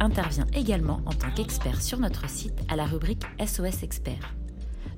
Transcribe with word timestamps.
intervient 0.00 0.46
également 0.52 1.00
en 1.06 1.12
tant 1.12 1.30
qu'expert 1.30 1.82
sur 1.82 1.98
notre 1.98 2.28
site 2.28 2.60
à 2.68 2.76
la 2.76 2.84
rubrique 2.84 3.24
SOS 3.44 3.82
Expert. 3.82 4.34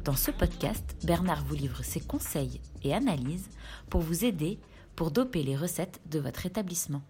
Dans 0.05 0.17
ce 0.17 0.31
podcast, 0.31 0.97
Bernard 1.05 1.45
vous 1.45 1.55
livre 1.55 1.83
ses 1.83 2.01
conseils 2.01 2.61
et 2.83 2.95
analyses 2.95 3.49
pour 3.89 4.01
vous 4.01 4.25
aider 4.25 4.59
pour 4.97 5.11
doper 5.11 5.43
les 5.43 5.57
recettes 5.57 6.01
de 6.11 6.19
votre 6.19 6.47
établissement. 6.47 7.03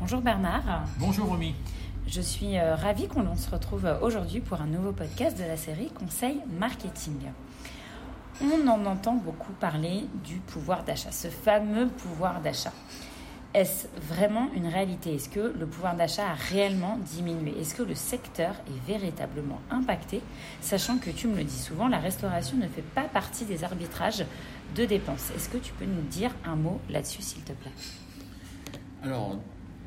Bonjour 0.00 0.20
Bernard. 0.20 0.84
Bonjour 0.98 1.26
Romy. 1.26 1.54
Je 2.06 2.20
suis 2.20 2.58
euh, 2.58 2.74
ravie 2.74 3.06
qu'on 3.08 3.36
se 3.36 3.50
retrouve 3.50 3.86
aujourd'hui 4.02 4.40
pour 4.40 4.60
un 4.60 4.66
nouveau 4.66 4.92
podcast 4.92 5.38
de 5.38 5.44
la 5.44 5.56
série 5.56 5.90
Conseil 5.90 6.40
Marketing. 6.58 7.18
On 8.42 8.66
en 8.66 8.86
entend 8.86 9.14
beaucoup 9.14 9.52
parler 9.52 10.06
du 10.24 10.36
pouvoir 10.36 10.82
d'achat, 10.84 11.12
ce 11.12 11.28
fameux 11.28 11.88
pouvoir 11.88 12.40
d'achat. 12.40 12.72
Est-ce 13.52 13.88
vraiment 14.00 14.48
une 14.54 14.68
réalité? 14.68 15.16
Est-ce 15.16 15.28
que 15.28 15.52
le 15.58 15.66
pouvoir 15.66 15.96
d'achat 15.96 16.30
a 16.30 16.34
réellement 16.34 16.98
diminué? 16.98 17.52
Est-ce 17.60 17.74
que 17.74 17.82
le 17.82 17.96
secteur 17.96 18.54
est 18.68 18.86
véritablement 18.86 19.60
impacté? 19.70 20.20
Sachant 20.60 20.98
que 20.98 21.10
tu 21.10 21.26
me 21.26 21.36
le 21.36 21.42
dis 21.42 21.58
souvent, 21.58 21.88
la 21.88 21.98
restauration 21.98 22.56
ne 22.56 22.68
fait 22.68 22.84
pas 22.94 23.08
partie 23.08 23.44
des 23.44 23.64
arbitrages 23.64 24.24
de 24.76 24.84
dépenses. 24.84 25.32
Est-ce 25.34 25.48
que 25.48 25.58
tu 25.58 25.72
peux 25.72 25.84
nous 25.84 26.02
dire 26.02 26.30
un 26.44 26.54
mot 26.54 26.80
là-dessus, 26.88 27.22
s'il 27.22 27.42
te 27.42 27.52
plaît? 27.52 27.72
Alors, 29.02 29.36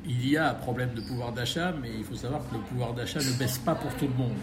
il 0.06 0.28
y 0.28 0.36
a 0.36 0.50
un 0.50 0.56
problème 0.56 0.94
de 0.94 1.00
pouvoir 1.00 1.32
d'achat, 1.32 1.74
mais 1.82 1.90
il 1.98 2.04
faut 2.04 2.16
savoir 2.16 2.42
que 2.50 2.56
le 2.56 2.62
pouvoir 2.62 2.94
d'achat 2.94 3.20
ne 3.20 3.32
baisse 3.40 3.60
pas 3.60 3.76
pour 3.76 3.94
tout 3.96 4.10
le 4.10 4.16
monde. 4.16 4.38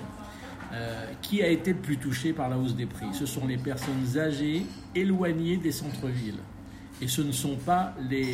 Euh, 0.72 1.04
qui 1.20 1.42
a 1.42 1.48
été 1.48 1.72
le 1.72 1.78
plus 1.80 1.98
touché 1.98 2.32
par 2.32 2.48
la 2.48 2.56
hausse 2.56 2.74
des 2.74 2.86
prix? 2.86 3.12
Ce 3.12 3.26
sont 3.26 3.46
les 3.46 3.58
personnes 3.58 4.16
âgées 4.16 4.64
éloignées 4.94 5.58
des 5.58 5.72
centres-villes. 5.72 6.38
Et 7.02 7.08
ce 7.08 7.20
ne 7.20 7.32
sont 7.32 7.56
pas 7.56 7.92
les 8.08 8.32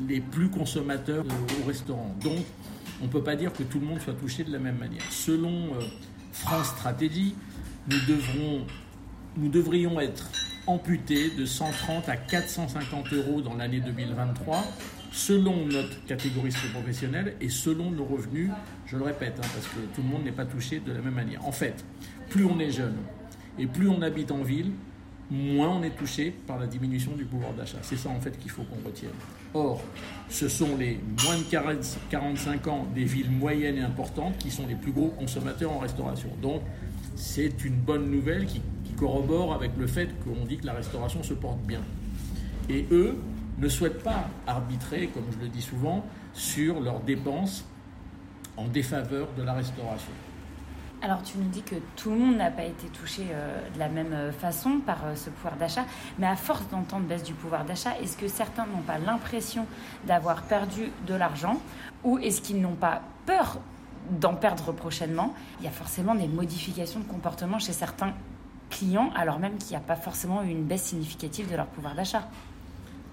les 0.00 0.20
plus 0.20 0.48
consommateurs 0.48 1.24
au 1.60 1.66
restaurant. 1.66 2.14
Donc, 2.22 2.44
on 3.00 3.06
ne 3.06 3.10
peut 3.10 3.22
pas 3.22 3.36
dire 3.36 3.52
que 3.52 3.62
tout 3.62 3.80
le 3.80 3.86
monde 3.86 4.00
soit 4.00 4.14
touché 4.14 4.44
de 4.44 4.52
la 4.52 4.58
même 4.58 4.78
manière. 4.78 5.02
Selon 5.10 5.74
euh, 5.74 5.80
France 6.32 6.68
Stratégie, 6.68 7.34
nous, 7.88 7.98
devrons, 8.06 8.66
nous 9.36 9.48
devrions 9.48 10.00
être 10.00 10.30
amputés 10.66 11.30
de 11.30 11.44
130 11.44 12.08
à 12.08 12.16
450 12.16 13.12
euros 13.12 13.40
dans 13.40 13.54
l'année 13.54 13.80
2023, 13.80 14.64
selon 15.10 15.66
notre 15.66 16.04
catégorie 16.06 16.54
professionnelle 16.72 17.34
et 17.40 17.48
selon 17.48 17.90
nos 17.90 18.04
revenus, 18.04 18.50
je 18.86 18.96
le 18.96 19.04
répète, 19.04 19.34
hein, 19.38 19.48
parce 19.54 19.66
que 19.66 19.80
tout 19.94 20.02
le 20.02 20.08
monde 20.08 20.24
n'est 20.24 20.32
pas 20.32 20.46
touché 20.46 20.80
de 20.80 20.92
la 20.92 21.00
même 21.00 21.14
manière. 21.14 21.44
En 21.46 21.52
fait, 21.52 21.84
plus 22.30 22.44
on 22.44 22.58
est 22.60 22.70
jeune 22.70 22.96
et 23.58 23.66
plus 23.66 23.88
on 23.88 24.00
habite 24.02 24.30
en 24.30 24.42
ville, 24.42 24.70
moins 25.32 25.70
on 25.70 25.82
est 25.82 25.96
touché 25.96 26.30
par 26.46 26.58
la 26.58 26.66
diminution 26.66 27.12
du 27.12 27.24
pouvoir 27.24 27.52
d'achat. 27.54 27.78
C'est 27.82 27.96
ça 27.96 28.10
en 28.10 28.20
fait 28.20 28.38
qu'il 28.38 28.50
faut 28.50 28.62
qu'on 28.62 28.86
retienne. 28.86 29.10
Or, 29.54 29.82
ce 30.28 30.48
sont 30.48 30.76
les 30.76 31.00
moins 31.24 31.36
de 31.36 31.80
45 32.10 32.66
ans 32.68 32.86
des 32.94 33.04
villes 33.04 33.30
moyennes 33.30 33.78
et 33.78 33.82
importantes 33.82 34.36
qui 34.38 34.50
sont 34.50 34.66
les 34.66 34.74
plus 34.74 34.92
gros 34.92 35.08
consommateurs 35.08 35.72
en 35.72 35.78
restauration. 35.78 36.28
Donc, 36.40 36.62
c'est 37.16 37.64
une 37.64 37.76
bonne 37.76 38.10
nouvelle 38.10 38.46
qui, 38.46 38.60
corrobore 38.98 39.52
avec 39.54 39.72
le 39.78 39.86
fait 39.88 40.10
qu'on 40.22 40.44
dit 40.44 40.58
que 40.58 40.66
la 40.66 40.74
restauration 40.74 41.24
se 41.24 41.34
porte 41.34 41.58
bien. 41.62 41.80
Et 42.68 42.86
eux 42.92 43.16
ne 43.58 43.68
souhaitent 43.68 44.02
pas 44.02 44.28
arbitrer, 44.46 45.08
comme 45.08 45.24
je 45.32 45.44
le 45.44 45.48
dis 45.48 45.62
souvent, 45.62 46.04
sur 46.34 46.78
leurs 46.78 47.00
dépenses 47.00 47.64
en 48.56 48.68
défaveur 48.68 49.28
de 49.36 49.42
la 49.42 49.54
restauration. 49.54 50.12
Alors 51.04 51.20
tu 51.24 51.36
nous 51.36 51.48
dis 51.48 51.62
que 51.62 51.74
tout 51.96 52.10
le 52.10 52.16
monde 52.16 52.36
n'a 52.36 52.52
pas 52.52 52.62
été 52.62 52.86
touché 52.86 53.26
euh, 53.32 53.68
de 53.74 53.78
la 53.80 53.88
même 53.88 54.12
euh, 54.12 54.30
façon 54.30 54.78
par 54.78 55.04
euh, 55.04 55.16
ce 55.16 55.30
pouvoir 55.30 55.56
d'achat, 55.56 55.84
mais 56.16 56.28
à 56.28 56.36
force 56.36 56.68
d'entendre 56.68 57.06
baisse 57.06 57.24
du 57.24 57.34
pouvoir 57.34 57.64
d'achat, 57.64 57.98
est-ce 58.00 58.16
que 58.16 58.28
certains 58.28 58.66
n'ont 58.66 58.82
pas 58.82 58.98
l'impression 58.98 59.66
d'avoir 60.06 60.42
perdu 60.42 60.92
de 61.08 61.14
l'argent 61.14 61.60
ou 62.04 62.18
est-ce 62.18 62.40
qu'ils 62.40 62.60
n'ont 62.60 62.76
pas 62.76 63.02
peur 63.26 63.58
d'en 64.12 64.36
perdre 64.36 64.70
prochainement? 64.70 65.34
Il 65.58 65.64
y 65.64 65.68
a 65.68 65.72
forcément 65.72 66.14
des 66.14 66.28
modifications 66.28 67.00
de 67.00 67.06
comportement 67.06 67.58
chez 67.58 67.72
certains 67.72 68.14
clients 68.70 69.10
alors 69.16 69.40
même 69.40 69.58
qu'il 69.58 69.70
n'y 69.70 69.82
a 69.82 69.86
pas 69.86 69.96
forcément 69.96 70.44
eu 70.44 70.50
une 70.50 70.62
baisse 70.62 70.84
significative 70.84 71.50
de 71.50 71.56
leur 71.56 71.66
pouvoir 71.66 71.96
d'achat. 71.96 72.28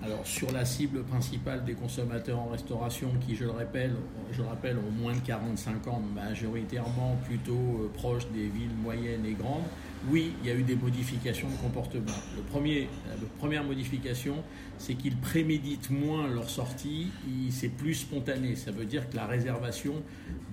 Alors 0.02 0.26
sur 0.26 0.50
la 0.54 0.64
cible 0.64 1.04
principale 1.04 1.66
des 1.66 1.74
consommateurs 1.74 2.40
en 2.40 2.48
restauration, 2.48 3.10
qui 3.20 3.36
je 3.36 3.44
le 3.44 3.52
rappelle, 3.52 3.96
je 4.32 4.42
rappelle 4.42 4.78
ont 4.78 4.92
moins 4.92 5.14
de 5.14 5.20
45 5.20 5.88
ans, 5.88 6.02
majoritairement 6.16 7.18
plutôt 7.26 7.52
euh, 7.52 7.92
proches 7.94 8.30
des 8.30 8.48
villes 8.48 8.74
moyennes 8.82 9.26
et 9.26 9.34
grandes, 9.34 9.66
oui, 10.10 10.32
il 10.42 10.48
y 10.48 10.52
a 10.52 10.56
eu 10.56 10.64
des 10.64 10.78
modifications 10.78 11.50
de 11.50 11.56
comportement. 11.56 12.16
Le 12.38 12.42
premier, 12.44 12.88
la 13.10 13.16
première 13.38 13.66
modification, 13.66 14.36
c'est 14.78 14.94
qu'ils 14.94 15.18
préméditent 15.18 15.90
moins 15.90 16.30
leur 16.30 16.50
sortie, 16.50 17.08
c'est 17.52 17.68
plus 17.68 17.96
spontané. 17.96 18.56
Ça 18.56 18.72
veut 18.72 18.86
dire 18.86 19.10
que 19.10 19.18
la 19.18 19.26
réservation 19.26 19.96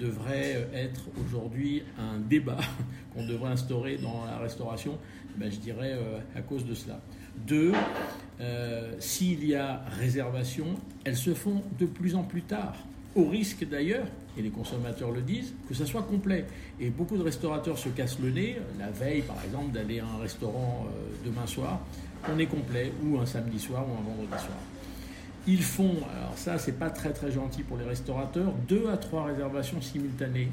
devrait 0.00 0.68
être 0.74 1.04
aujourd'hui 1.24 1.84
un 1.98 2.18
débat 2.18 2.58
qu'on 3.14 3.24
devrait 3.24 3.52
instaurer 3.52 3.98
dans 3.98 4.24
la 4.24 4.38
restauration, 4.38 4.98
ben, 5.36 5.52
je 5.52 5.58
dirais 5.58 5.92
euh, 5.92 6.18
à 6.34 6.42
cause 6.42 6.66
de 6.66 6.74
cela. 6.74 7.00
Deux, 7.46 7.72
euh, 8.40 8.92
s'il 8.98 9.44
y 9.46 9.54
a 9.54 9.82
réservation, 9.98 10.66
elles 11.04 11.16
se 11.16 11.34
font 11.34 11.62
de 11.78 11.86
plus 11.86 12.14
en 12.14 12.22
plus 12.22 12.42
tard, 12.42 12.74
au 13.14 13.24
risque 13.24 13.66
d'ailleurs, 13.68 14.06
et 14.36 14.42
les 14.42 14.50
consommateurs 14.50 15.10
le 15.10 15.22
disent, 15.22 15.54
que 15.68 15.74
ça 15.74 15.86
soit 15.86 16.02
complet. 16.02 16.44
Et 16.80 16.90
beaucoup 16.90 17.16
de 17.16 17.22
restaurateurs 17.22 17.78
se 17.78 17.88
cassent 17.88 18.18
le 18.18 18.30
nez, 18.30 18.56
la 18.78 18.90
veille 18.90 19.22
par 19.22 19.42
exemple, 19.44 19.72
d'aller 19.72 20.00
à 20.00 20.06
un 20.06 20.18
restaurant 20.18 20.86
euh, 20.86 21.28
demain 21.28 21.46
soir, 21.46 21.80
on 22.28 22.38
est 22.38 22.46
complet, 22.46 22.92
ou 23.04 23.18
un 23.18 23.26
samedi 23.26 23.58
soir, 23.58 23.86
ou 23.88 23.92
un 23.92 24.02
vendredi 24.02 24.42
soir. 24.42 24.58
Ils 25.46 25.62
font, 25.62 25.94
alors 26.18 26.36
ça 26.36 26.58
c'est 26.58 26.78
pas 26.78 26.90
très 26.90 27.12
très 27.12 27.30
gentil 27.30 27.62
pour 27.62 27.76
les 27.76 27.84
restaurateurs, 27.84 28.52
deux 28.68 28.88
à 28.88 28.96
trois 28.96 29.24
réservations 29.26 29.80
simultanées. 29.80 30.48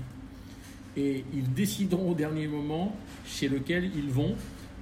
Et 0.96 1.26
ils 1.34 1.52
décideront 1.52 2.12
au 2.12 2.14
dernier 2.14 2.48
moment 2.48 2.96
chez 3.26 3.50
lequel 3.50 3.90
ils 3.96 4.12
vont 4.12 4.36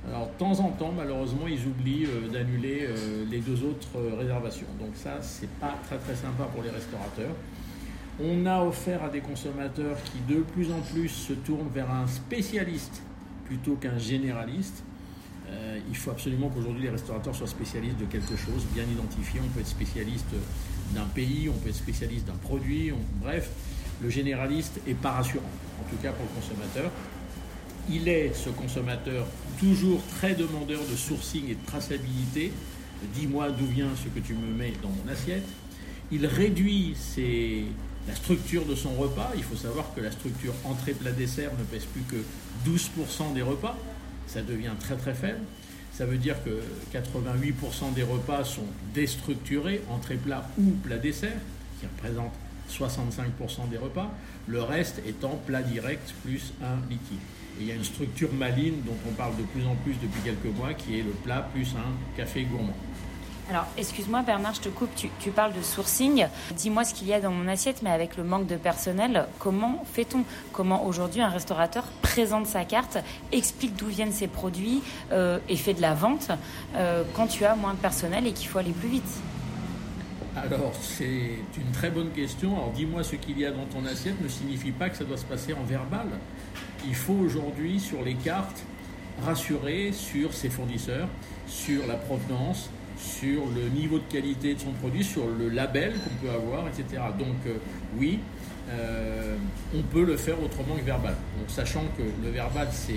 alors, 0.08 0.28
de 0.28 0.38
temps 0.38 0.60
en 0.60 0.70
temps, 0.70 0.92
malheureusement, 0.96 1.48
ils 1.48 1.66
oublient 1.68 2.08
euh, 2.08 2.28
d'annuler 2.28 2.88
euh, 2.90 3.26
les 3.30 3.40
deux 3.40 3.64
autres 3.64 3.98
euh, 3.98 4.16
réservations. 4.18 4.66
Donc 4.80 4.96
ça, 4.96 5.22
c'est 5.22 5.50
pas 5.60 5.76
très 5.84 5.98
très 5.98 6.16
sympa 6.16 6.46
pour 6.46 6.64
les 6.64 6.72
restaurateurs. 6.72 7.36
On 8.20 8.46
a 8.46 8.64
offert 8.64 9.04
à 9.04 9.10
des 9.10 9.22
consommateurs 9.22 9.98
qui 10.04 10.34
de 10.34 10.42
plus 10.42 10.72
en 10.72 10.80
plus 10.80 11.10
se 11.10 11.34
tournent 11.34 11.70
vers 11.74 11.90
un 11.92 12.08
spécialiste 12.08 13.02
plutôt 13.46 13.76
qu'un 13.76 13.98
généraliste. 13.98 14.84
il 15.90 15.98
faut 15.98 16.12
absolument 16.12 16.50
qu'aujourd'hui 16.50 16.84
les 16.84 16.90
restaurateurs 16.90 17.34
soient 17.34 17.48
spécialistes 17.48 17.98
de 17.98 18.06
quelque 18.06 18.36
chose, 18.36 18.66
bien 18.74 18.84
identifié. 18.84 19.40
On 19.44 19.50
peut 19.50 19.62
être 19.62 19.68
spécialiste 19.68 20.28
d'un 20.94 21.06
pays, 21.06 21.50
on 21.50 21.58
peut 21.58 21.70
être 21.70 21.76
spécialiste 21.76 22.28
d'un 22.28 22.36
produit. 22.36 22.94
bref, 23.22 23.50
le 24.04 24.10
généraliste 24.10 24.80
est 24.88 24.94
pas 24.94 25.12
rassurant, 25.12 25.54
en 25.80 25.90
tout 25.90 25.98
cas 26.02 26.12
pour 26.12 26.26
le 26.26 26.42
consommateur 26.42 26.92
il 27.90 28.08
est, 28.08 28.34
ce 28.36 28.50
consommateur, 28.50 29.26
toujours 29.60 30.02
très 30.18 30.34
demandeur 30.34 30.82
de 30.90 30.96
sourcing 30.96 31.50
et 31.50 31.56
de 31.56 31.66
traçabilité. 31.66 32.52
Dis-moi 33.16 33.50
d'où 33.52 33.66
vient 33.66 33.90
ce 33.96 34.10
que 34.10 34.26
tu 34.26 34.34
me 34.34 34.54
mets 34.54 34.74
dans 34.82 34.90
mon 34.90 35.12
assiette. 35.12 35.46
Il 36.12 36.26
réduit 36.26 36.96
la 38.08 38.16
structure 38.16 38.66
de 38.66 38.76
son 38.76 38.92
repas. 38.92 39.32
Il 39.36 39.44
faut 39.44 39.56
savoir 39.56 39.94
que 39.96 40.02
la 40.02 40.12
structure 40.12 40.54
entrée, 40.66 40.94
plat, 40.94 41.12
dessert 41.12 41.52
ne 41.58 41.64
pèse 41.64 41.86
plus 41.86 42.04
que 42.04 42.24
12% 42.70 43.34
des 43.34 43.42
repas. 43.42 43.78
Ça 44.28 44.42
devient 44.42 44.74
très 44.80 44.96
très 44.96 45.14
faible. 45.14 45.40
Ça 45.94 46.06
veut 46.06 46.18
dire 46.18 46.36
que 46.44 46.62
88% 46.98 47.94
des 47.94 48.04
repas 48.04 48.44
sont 48.44 48.66
déstructurés, 48.94 49.82
entrée, 49.90 50.16
plat 50.16 50.50
ou 50.58 50.72
plat, 50.84 50.98
dessert, 50.98 51.38
qui 51.80 51.86
représentent 51.86 52.34
65% 52.72 53.70
des 53.70 53.78
repas. 53.78 54.10
Le 54.48 54.62
reste 54.62 55.02
étant 55.06 55.40
plat 55.46 55.62
direct 55.62 56.14
plus 56.24 56.54
un 56.62 56.78
liquide 56.90 57.20
il 57.62 57.68
y 57.68 57.72
a 57.72 57.76
une 57.76 57.84
structure 57.84 58.34
maligne 58.34 58.82
dont 58.86 58.98
on 59.08 59.14
parle 59.14 59.36
de 59.38 59.44
plus 59.44 59.66
en 59.66 59.76
plus 59.76 59.94
depuis 60.02 60.22
quelques 60.24 60.56
mois, 60.58 60.74
qui 60.74 61.00
est 61.00 61.04
le 61.04 61.12
plat 61.12 61.48
plus 61.54 61.68
un 61.76 62.18
café 62.18 62.44
gourmand. 62.44 62.76
Alors, 63.50 63.66
excuse-moi 63.78 64.22
Bernard, 64.22 64.54
je 64.54 64.62
te 64.62 64.70
coupe, 64.70 64.90
tu, 64.96 65.32
parles 65.32 65.52
de 65.54 65.62
sourcing. 65.62 66.28
Dis-moi 66.56 66.86
ce 66.86 66.94
qu'il 66.94 67.08
y 67.08 67.14
a 67.14 67.20
dans 67.20 67.32
mon 67.32 67.50
assiette, 67.50 67.82
mais 67.82 67.90
avec 67.90 68.16
le 68.16 68.24
manque 68.24 68.48
de 68.48 68.56
personnel, 68.56 69.28
comment 69.40 69.84
fait-on? 69.92 70.24
Comment 70.54 70.86
aujourd'hui 70.86 71.22
un 71.22 71.28
restaurateur 71.28 71.84
présente 72.02 72.48
sa 72.48 72.64
carte, 72.64 72.98
explique 73.32 73.76
d'où 73.76 73.88
viennent 73.88 74.14
ses 74.14 74.28
produits 74.28 74.82
euh, 75.12 75.40
et 75.50 75.58
fait 75.58 75.74
de 75.74 75.82
la 75.82 75.94
vente 75.94 76.30
euh, 76.76 77.04
quand 77.14 77.28
tu 77.28 77.44
as 77.44 77.56
moins 77.56 77.74
de 77.74 77.80
personnel 77.80 78.26
et 78.26 78.32
qu'il 78.32 78.48
faut 78.48 78.60
aller 78.60 78.72
plus 78.72 78.90
vite? 78.90 79.22
Alors, 80.36 80.74
c'est 80.82 81.36
une 81.58 81.72
très 81.74 81.90
bonne 81.90 82.12
question. 82.12 82.56
Alors, 82.56 82.72
dis-moi 82.72 83.04
ce 83.04 83.16
qu'il 83.18 83.38
y 83.38 83.46
a 83.46 83.52
dans 83.52 83.66
ton 83.66 83.86
assiette 83.86 84.22
ne 84.22 84.30
signifie 84.30 84.72
pas 84.72 84.90
que 84.90 84.96
ça 84.96 85.04
doit 85.04 85.18
se 85.18 85.26
passer 85.26 85.54
en 85.54 85.64
verbal. 85.64 86.08
il 86.88 86.96
faut 86.96 87.14
aujourd'hui 87.14 87.80
sur 87.80 88.02
les 88.02 88.16
cartes 88.16 88.64
rassurer 89.24 89.92
sur 89.92 90.34
ses 90.34 90.50
fournisseurs, 90.50 91.08
sur 91.48 91.86
la 91.86 91.96
provenance, 91.96 92.70
sur 92.98 93.44
le 93.54 93.68
niveau 93.70 94.00
de 94.00 94.12
qualité 94.12 94.54
de 94.54 94.60
son 94.60 94.72
produit, 94.72 95.04
sur 95.04 95.28
le 95.28 95.50
label 95.50 95.94
qu'on 95.94 96.26
peut 96.26 96.34
avoir, 96.34 96.68
etc. 96.68 97.04
Donc 97.18 97.36
euh, 97.46 97.56
oui, 97.98 98.20
euh, 98.70 99.36
on 99.76 99.82
peut 99.82 100.06
le 100.06 100.18
faire 100.18 100.42
autrement 100.42 100.76
que 100.76 100.84
verbal. 100.84 101.16
Donc, 101.38 101.50
sachant 101.50 101.84
que 101.98 102.04
le 102.24 102.32
verbal 102.32 102.70
c'est 102.72 102.94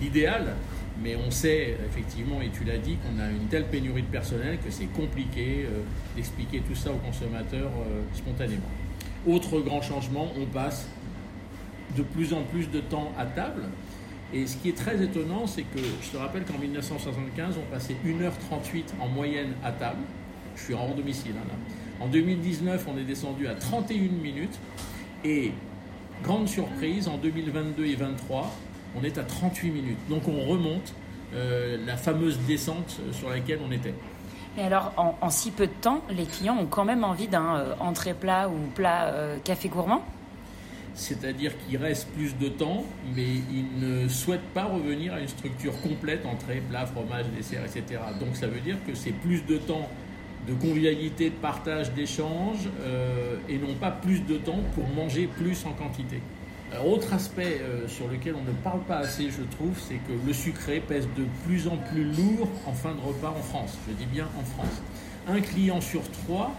l'idéal, 0.00 0.54
mais 1.02 1.16
on 1.16 1.30
sait 1.30 1.76
effectivement, 1.88 2.40
et 2.40 2.50
tu 2.50 2.64
l'as 2.64 2.78
dit, 2.78 2.96
qu'on 2.96 3.20
a 3.20 3.28
une 3.28 3.46
telle 3.48 3.66
pénurie 3.66 4.02
de 4.02 4.08
personnel 4.08 4.58
que 4.64 4.70
c'est 4.70 4.86
compliqué 4.86 5.66
euh, 5.66 5.82
d'expliquer 6.16 6.60
tout 6.60 6.74
ça 6.74 6.90
aux 6.90 7.06
consommateurs 7.06 7.70
spontanément. 8.14 8.62
Autre 9.26 9.60
grand 9.60 9.82
changement, 9.82 10.28
on 10.40 10.46
passe 10.46 10.86
de 11.96 12.02
plus 12.02 12.32
en 12.32 12.42
plus 12.42 12.70
de 12.70 12.80
temps 12.80 13.12
à 13.18 13.26
table. 13.26 13.62
Et 14.32 14.46
ce 14.46 14.56
qui 14.56 14.68
est 14.68 14.76
très 14.76 15.02
étonnant, 15.02 15.46
c'est 15.46 15.62
que 15.62 15.78
je 16.02 16.10
te 16.10 16.16
rappelle 16.16 16.44
qu'en 16.44 16.58
1975, 16.58 17.56
on 17.58 17.72
passait 17.72 17.94
1h38 18.04 19.00
en 19.00 19.08
moyenne 19.08 19.52
à 19.62 19.70
table. 19.72 20.00
Je 20.56 20.62
suis 20.62 20.74
hors 20.74 20.94
domicile. 20.94 21.34
Hein. 21.38 21.56
En 22.00 22.08
2019, 22.08 22.86
on 22.92 22.98
est 22.98 23.04
descendu 23.04 23.46
à 23.46 23.54
31 23.54 23.96
minutes. 24.20 24.58
Et 25.24 25.52
grande 26.22 26.48
surprise, 26.48 27.08
en 27.08 27.16
2022 27.16 27.84
et 27.84 27.96
2023, 27.96 28.52
on 28.96 29.04
est 29.04 29.18
à 29.18 29.22
38 29.24 29.70
minutes. 29.70 29.98
Donc 30.08 30.28
on 30.28 30.40
remonte 30.46 30.94
euh, 31.34 31.76
la 31.84 31.96
fameuse 31.96 32.38
descente 32.46 33.00
sur 33.12 33.28
laquelle 33.28 33.58
on 33.66 33.72
était. 33.72 33.94
Et 34.56 34.62
alors, 34.62 34.92
en, 34.96 35.30
si 35.30 35.50
peu 35.50 35.66
de 35.66 35.72
temps, 35.72 36.02
les 36.10 36.26
clients 36.26 36.56
ont 36.56 36.66
quand 36.66 36.84
même 36.84 37.02
envie 37.02 37.26
d'un 37.26 37.56
euh, 37.56 37.74
entrée 37.80 38.14
plat 38.14 38.48
ou 38.48 38.54
plat 38.72 39.06
euh, 39.06 39.38
café 39.42 39.68
gourmand? 39.68 40.04
C'est-à-dire 40.94 41.50
qu'il 41.58 41.76
reste 41.76 42.08
plus 42.10 42.38
de 42.38 42.48
temps, 42.48 42.84
mais 43.16 43.26
il 43.26 43.80
ne 43.80 44.06
souhaite 44.06 44.44
pas 44.54 44.62
revenir 44.62 45.14
à 45.14 45.18
une 45.18 45.26
structure 45.26 45.80
complète, 45.80 46.24
entrée, 46.24 46.62
plat, 46.70 46.86
fromage, 46.86 47.26
dessert, 47.36 47.64
etc. 47.64 48.00
Donc 48.20 48.36
ça 48.36 48.46
veut 48.46 48.60
dire 48.60 48.76
que 48.86 48.94
c'est 48.94 49.10
plus 49.10 49.44
de 49.44 49.56
temps 49.56 49.88
de 50.46 50.54
convivialité, 50.54 51.30
de 51.30 51.34
partage, 51.34 51.92
d'échange, 51.94 52.68
et 53.48 53.58
non 53.58 53.74
pas 53.80 53.90
plus 53.90 54.20
de 54.20 54.36
temps 54.36 54.60
pour 54.74 54.86
manger 54.86 55.26
plus 55.26 55.64
en 55.66 55.72
quantité. 55.72 56.20
Autre 56.84 57.12
aspect 57.12 57.60
euh, 57.60 57.86
sur 57.88 58.08
lequel 58.08 58.34
on 58.34 58.42
ne 58.42 58.52
parle 58.52 58.80
pas 58.80 58.98
assez, 58.98 59.30
je 59.30 59.42
trouve, 59.42 59.78
c'est 59.78 59.94
que 59.94 60.26
le 60.26 60.32
sucré 60.32 60.80
pèse 60.80 61.08
de 61.16 61.24
plus 61.46 61.68
en 61.68 61.76
plus 61.76 62.04
lourd 62.04 62.48
en 62.66 62.72
fin 62.72 62.94
de 62.94 63.00
repas 63.00 63.34
en 63.36 63.42
France. 63.42 63.78
Je 63.88 63.94
dis 63.94 64.06
bien 64.06 64.28
en 64.38 64.44
France. 64.44 64.82
Un 65.28 65.40
client 65.40 65.80
sur 65.80 66.02
trois 66.10 66.52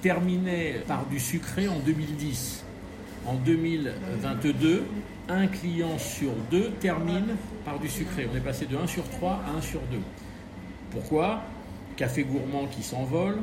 terminait 0.00 0.82
par 0.86 1.06
du 1.06 1.20
sucré 1.20 1.68
en 1.68 1.78
2010 1.80 2.64
en 3.28 3.34
2022, 3.34 4.84
un 5.28 5.46
client 5.46 5.98
sur 5.98 6.30
deux 6.50 6.70
termine 6.80 7.36
par 7.64 7.78
du 7.78 7.88
sucré. 7.88 8.26
On 8.32 8.36
est 8.36 8.40
passé 8.40 8.66
de 8.66 8.76
1 8.76 8.86
sur 8.86 9.04
3 9.04 9.42
à 9.46 9.58
1 9.58 9.60
sur 9.60 9.80
2. 9.92 9.98
Pourquoi? 10.90 11.42
Café 11.96 12.22
gourmand 12.22 12.66
qui 12.66 12.82
s'envole, 12.82 13.38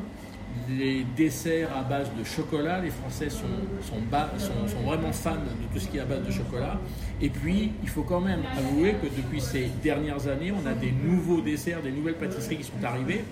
les 0.69 1.05
desserts 1.15 1.69
à 1.75 1.83
base 1.83 2.07
de 2.17 2.23
chocolat, 2.23 2.79
les 2.81 2.89
Français 2.89 3.29
sont, 3.29 3.45
sont, 3.81 4.79
vraiment 4.85 5.11
fans 5.11 5.35
de 5.35 5.73
tout 5.73 5.79
ce 5.79 5.87
qui 5.87 5.97
est 5.97 6.01
à 6.01 6.05
base 6.05 6.25
de 6.25 6.31
chocolat. 6.31 6.79
Et 7.21 7.29
puis, 7.29 7.71
il 7.83 7.89
faut 7.89 8.03
quand 8.03 8.21
même 8.21 8.41
avouer 8.57 8.93
que 8.93 9.07
depuis 9.07 9.41
ces 9.41 9.69
dernières 9.83 10.27
années, 10.27 10.51
on 10.51 10.65
a 10.67 10.73
des 10.73 10.91
nouveaux 10.91 11.41
desserts, 11.41 11.81
des 11.81 11.91
nouvelles 11.91 12.15
pâtisseries 12.15 12.57
qui 12.57 12.63
sont 12.63 12.83
arrivées. 12.83 13.23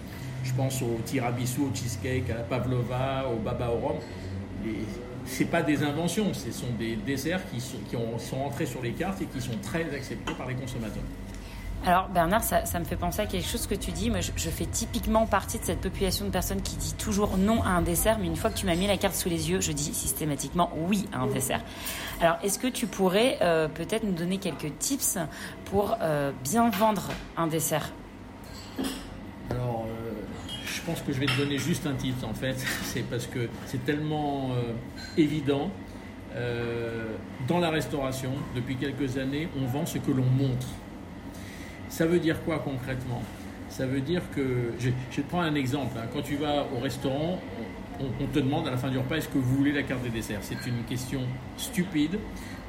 Je 0.44 0.54
pense 0.54 0.82
au 0.82 1.00
tiramisu, 1.06 1.62
au 1.62 1.72
cheesecake, 1.74 2.30
à 2.30 2.36
la 2.36 2.44
pavlova, 2.44 3.26
au 3.34 3.40
baba 3.40 3.70
au 3.70 3.88
rhum 3.88 3.96
c'est 5.26 5.46
pas 5.46 5.62
des 5.62 5.84
inventions, 5.84 6.34
ce 6.34 6.52
sont 6.52 6.72
des 6.78 6.96
desserts 6.96 7.42
qui, 7.50 7.62
sont, 7.62 7.78
qui 7.90 7.96
sont 8.26 8.38
entrés 8.38 8.66
sur 8.66 8.82
les 8.82 8.92
cartes 8.92 9.22
et 9.22 9.26
qui 9.26 9.42
sont 9.42 9.58
très 9.62 9.94
acceptés 9.94 10.34
par 10.34 10.48
les 10.48 10.56
consommateurs. 10.56 11.04
Alors 11.86 12.08
Bernard, 12.08 12.44
ça, 12.44 12.80
me 12.80 12.86
fait 12.86 12.96
penser 12.96 13.22
à 13.22 13.26
quelque 13.26 13.48
chose 13.48 13.68
que 13.68 13.76
tu 13.76 13.92
dis. 13.92 14.10
Moi, 14.10 14.22
je, 14.22 14.50
fais 14.50 14.66
typiquement 14.66 15.26
partie 15.26 15.60
de 15.60 15.66
cette 15.66 15.82
population 15.82 16.26
de 16.26 16.30
personnes 16.30 16.62
qui 16.62 16.78
dit 16.78 16.94
toujours 16.94 17.38
non 17.38 17.62
à 17.62 17.70
un 17.70 17.82
dessert, 17.82 18.20
mais 18.20 18.28
une 18.28 18.38
fois 18.38 18.50
que 18.50 18.58
tu 18.58 18.66
m'as 18.66 18.76
mis 18.76 18.88
la 18.88 18.98
carte 18.98 19.16
sous 19.16 19.30
les 19.30 19.50
yeux, 19.52 19.60
je 19.60 19.72
dis 19.74 19.94
systématiquement 19.94 20.72
oui 20.88 21.06
à 21.12 21.20
un 21.20 21.28
dessert. 21.28 21.62
Alors, 22.22 22.38
est-ce 22.42 22.58
que 22.58 22.68
tu 22.68 22.88
pourrais 22.88 23.38
euh, 23.42 23.68
peut-être 23.68 24.04
nous 24.04 24.14
donner 24.14 24.38
quelques 24.38 24.78
tips 24.80 25.18
pour 25.66 25.98
euh, 26.02 26.32
bien 26.44 26.70
vendre 26.70 27.10
un 27.36 27.48
dessert? 27.48 27.92
Alors, 29.50 29.86
je 30.84 30.92
pense 30.92 31.02
que 31.02 31.14
je 31.14 31.20
vais 31.20 31.28
te 31.28 31.38
donner 31.38 31.58
juste 31.58 31.88
un 31.88 31.94
titre 31.94 32.28
en 32.28 32.34
fait. 32.34 32.56
C'est 32.84 33.04
parce 33.04 33.28
que 33.28 33.50
c'est 33.66 33.86
tellement 33.86 34.52
euh, 34.52 34.74
évident. 35.18 35.72
Euh, 36.36 37.16
dans 37.48 37.60
la 37.60 37.70
restauration, 37.70 38.32
depuis 38.56 38.76
quelques 38.76 39.18
années, 39.18 39.48
on 39.62 39.66
vend 39.68 39.86
ce 39.86 40.00
que 40.00 40.12
l'on 40.12 40.26
montre. 40.26 40.68
Ça 41.94 42.08
veut 42.08 42.18
dire 42.18 42.44
quoi 42.44 42.58
concrètement? 42.58 43.22
Ça 43.70 43.86
veut 43.86 44.02
dire 44.02 44.24
que, 44.36 44.74
je, 44.80 44.90
vais 44.90 44.94
te 45.16 45.22
prendre 45.22 45.44
un 45.44 45.54
exemple. 45.54 45.96
Hein. 45.96 46.08
Quand 46.12 46.24
tu 46.24 46.38
vas 46.38 46.66
au 46.76 46.80
restaurant, 46.80 47.40
on, 48.00 48.26
te 48.34 48.40
demande 48.40 48.68
à 48.68 48.72
la 48.72 48.78
fin 48.78 48.90
du 48.90 48.98
repas 48.98 49.18
est-ce 49.18 49.30
que 49.30 49.38
vous 49.38 49.58
voulez 49.58 49.72
la 49.72 49.84
carte 49.84 50.02
des 50.02 50.10
desserts? 50.10 50.40
C'est 50.42 50.66
une 50.66 50.84
question 50.90 51.20
stupide 51.56 52.18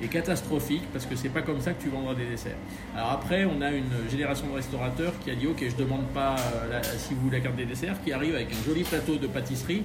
et 0.02 0.08
catastrophique 0.08 0.82
parce 0.92 1.06
que 1.06 1.16
c'est 1.16 1.30
pas 1.30 1.40
comme 1.40 1.62
ça 1.62 1.72
que 1.72 1.82
tu 1.82 1.88
vendras 1.88 2.14
des 2.14 2.26
desserts. 2.26 2.58
Alors 2.94 3.12
après, 3.12 3.46
on 3.46 3.62
a 3.62 3.70
une 3.70 4.10
génération 4.10 4.46
de 4.46 4.56
restaurateurs 4.56 5.14
qui 5.24 5.30
a 5.30 5.34
dit 5.34 5.46
ok, 5.46 5.64
je 5.70 5.82
demande 5.82 6.04
pas 6.08 6.36
euh, 6.70 6.82
si 6.98 7.14
vous 7.14 7.22
voulez 7.22 7.38
la 7.38 7.44
carte 7.44 7.56
des 7.56 7.64
desserts, 7.64 7.96
qui 8.04 8.12
arrive 8.12 8.34
avec 8.34 8.48
un 8.52 8.62
joli 8.68 8.82
plateau 8.82 9.16
de 9.16 9.26
pâtisserie 9.26 9.84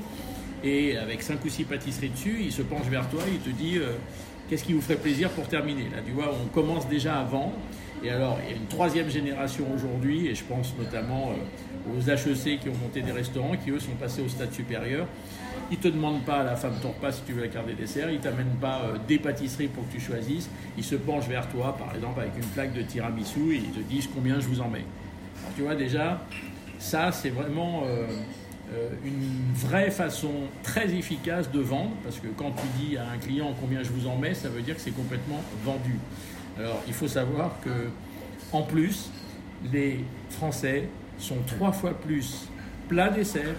et 0.65 0.97
avec 0.97 1.24
5 1.24 1.45
ou 1.45 1.47
6 1.47 1.63
pâtisseries 1.63 2.09
dessus, 2.09 2.39
il 2.42 2.51
se 2.51 2.62
penche 2.62 2.88
vers 2.88 3.07
toi, 3.09 3.21
il 3.25 3.39
te 3.39 3.57
dit 3.57 3.77
euh, 3.77 3.94
qu'est-ce 4.50 4.65
qui 4.65 4.74
vous 4.74 4.81
ferait 4.81 4.97
plaisir 4.97 5.30
pour 5.30 5.47
terminer? 5.47 5.83
Là, 5.83 6.01
tu 6.06 6.12
vois, 6.12 6.30
on 6.44 6.47
commence 6.47 6.89
déjà 6.89 7.21
avant. 7.21 7.53
Et 8.04 8.10
alors, 8.10 8.38
il 8.44 8.51
y 8.51 8.54
a 8.54 8.57
une 8.57 8.68
troisième 8.68 9.10
génération 9.10 9.66
aujourd'hui, 9.75 10.28
et 10.28 10.36
je 10.36 10.44
pense 10.44 10.74
notamment 10.78 11.31
euh, 11.31 11.98
aux 11.98 12.10
HEC 12.10 12.60
qui 12.60 12.69
ont 12.69 12.78
monté 12.81 13.01
des 13.01 13.12
restaurants, 13.12 13.57
qui 13.57 13.72
eux 13.72 13.80
sont 13.80 13.96
passés 14.00 14.22
au 14.22 14.30
stade 14.30 14.54
supérieur. 14.54 15.06
Ils 15.72 15.78
ne 15.78 15.84
te 15.84 15.88
demandent 15.90 16.24
pas 16.24 16.38
à 16.40 16.44
la 16.44 16.56
fin 16.56 16.69
de 16.69 16.80
ton 16.81 16.90
repas 16.90 17.12
si 17.12 17.22
tu 17.24 17.34
veux 17.34 17.42
la 17.42 17.50
carte 17.50 17.68
des 17.68 17.74
desserts, 17.74 18.10
ils 18.10 18.18
ne 18.18 18.24
t'amènent 18.24 18.57
pas 18.62 18.81
euh, 18.86 18.98
des 19.07 19.19
pâtisseries 19.19 19.68
pour 19.68 19.86
que 19.88 19.94
tu 19.94 20.00
choisisses, 20.00 20.50
ils 20.78 20.84
se 20.84 20.96
penchent 20.96 21.28
vers 21.28 21.48
toi, 21.50 21.75
par 21.78 21.94
exemple 21.94 22.22
avec 22.22 22.38
une 22.38 22.48
plaque 22.50 22.74
de 22.74 22.81
tiramisu, 22.81 23.56
et 23.56 23.57
ils 23.57 23.72
te 23.72 23.81
disent 23.81 24.10
combien 24.13 24.40
je 24.40 24.48
vous 24.48 24.62
en 24.62 24.69
mets. 24.69 24.86
Alors 25.42 25.56
tu 25.56 25.62
vois 25.63 25.75
déjà, 25.75 26.22
ça 26.80 27.12
c'est 27.12 27.30
vraiment 27.30 27.84
euh, 27.86 28.07
une 29.04 29.54
vraie 29.54 29.92
façon 29.92 30.31
très 30.63 30.94
efficace 30.94 31.52
de 31.52 31.60
vendre, 31.60 31.92
parce 32.04 32.19
que 32.19 32.28
quand 32.28 32.52
tu 32.52 32.85
dis 32.85 32.97
à 32.97 33.04
un 33.09 33.18
client 33.18 33.54
combien 33.59 33.83
je 33.83 33.90
vous 33.90 34.07
en 34.07 34.16
mets, 34.16 34.33
ça 34.33 34.47
veut 34.47 34.62
dire 34.62 34.76
que 34.76 34.81
c'est 34.81 34.95
complètement 34.95 35.44
vendu. 35.66 35.97
Alors, 36.59 36.81
il 36.87 36.94
faut 36.94 37.07
savoir 37.07 37.51
que, 37.63 37.89
en 38.51 38.63
plus, 38.63 39.09
les 39.71 40.04
Français 40.30 40.89
sont 41.18 41.37
trois 41.47 41.71
fois 41.71 41.94
plus 41.94 42.49
plat 42.89 43.09
dessert 43.09 43.56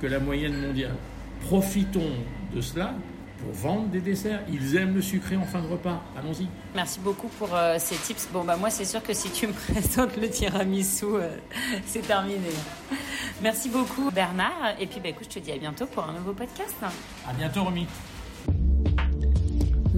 que 0.00 0.08
la 0.08 0.18
moyenne 0.18 0.60
mondiale. 0.60 0.96
Profitons 1.42 2.12
de 2.52 2.60
cela 2.60 2.94
pour 3.38 3.52
vendre 3.52 3.86
des 3.86 4.00
desserts. 4.00 4.40
Ils 4.52 4.76
aiment 4.76 4.96
le 4.96 5.02
sucré 5.02 5.36
en 5.36 5.44
fin 5.44 5.62
de 5.62 5.68
repas. 5.68 6.02
Allons-y. 6.18 6.48
Merci 6.74 6.98
beaucoup 6.98 7.28
pour 7.28 7.54
euh, 7.54 7.76
ces 7.78 7.94
tips. 7.94 8.28
Bon, 8.32 8.42
bah, 8.42 8.56
moi, 8.56 8.68
c'est 8.68 8.84
sûr 8.84 9.02
que 9.02 9.14
si 9.14 9.30
tu 9.30 9.46
me 9.46 9.52
présentes 9.72 10.16
le 10.16 10.28
tiramisu, 10.28 11.04
euh, 11.04 11.36
c'est 11.86 12.06
terminé. 12.06 12.50
Merci 13.42 13.68
beaucoup, 13.68 14.10
Bernard. 14.10 14.74
Et 14.80 14.86
puis, 14.88 14.98
bah, 15.00 15.10
écoute, 15.10 15.28
je 15.30 15.38
te 15.38 15.44
dis 15.44 15.52
à 15.52 15.58
bientôt 15.58 15.86
pour 15.86 16.02
un 16.02 16.12
nouveau 16.14 16.32
podcast. 16.32 16.74
À 16.82 17.32
bientôt, 17.32 17.62
Romy. 17.62 17.86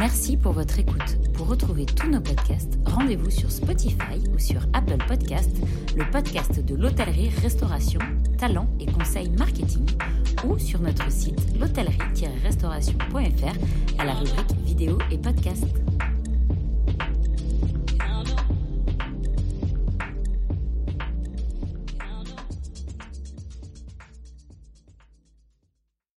Merci 0.02 0.36
pour 0.36 0.50
votre 0.50 0.80
écoute. 0.80 1.16
Pour 1.32 1.46
retrouver 1.46 1.86
tous 1.86 2.10
nos 2.10 2.20
podcasts, 2.20 2.76
rendez-vous 2.86 3.30
sur 3.30 3.52
Spotify 3.52 4.18
ou 4.34 4.38
sur 4.40 4.60
Apple 4.72 4.98
Podcasts, 5.06 5.62
le 5.96 6.04
podcast 6.10 6.58
de 6.58 6.74
l'hôtellerie, 6.74 7.28
restauration, 7.40 8.00
talent 8.36 8.66
et 8.80 8.86
conseils 8.86 9.30
marketing, 9.38 9.86
ou 10.44 10.58
sur 10.58 10.80
notre 10.80 11.08
site 11.08 11.56
l'hôtellerie-restauration.fr 11.56 14.00
à 14.00 14.04
la 14.04 14.14
rubrique 14.14 14.56
vidéo 14.64 14.98
et 15.12 15.18
podcasts. 15.18 15.76